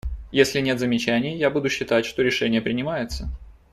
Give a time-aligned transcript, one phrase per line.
[0.31, 3.29] Если нет замечаний, я буду считать, что решение принимается.